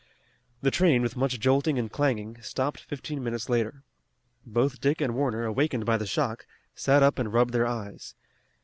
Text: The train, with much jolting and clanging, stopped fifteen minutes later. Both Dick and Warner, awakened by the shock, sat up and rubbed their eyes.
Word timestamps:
The 0.63 0.71
train, 0.71 1.03
with 1.03 1.15
much 1.15 1.39
jolting 1.39 1.77
and 1.77 1.91
clanging, 1.91 2.41
stopped 2.41 2.79
fifteen 2.79 3.23
minutes 3.23 3.49
later. 3.49 3.83
Both 4.47 4.81
Dick 4.81 4.99
and 4.99 5.13
Warner, 5.13 5.45
awakened 5.45 5.85
by 5.85 5.97
the 5.97 6.07
shock, 6.07 6.47
sat 6.73 7.03
up 7.03 7.19
and 7.19 7.31
rubbed 7.31 7.53
their 7.53 7.67
eyes. 7.67 8.15